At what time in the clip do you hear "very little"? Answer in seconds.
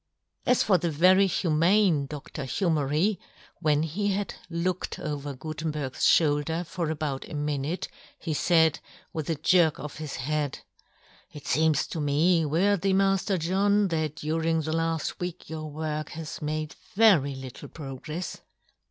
16.95-17.69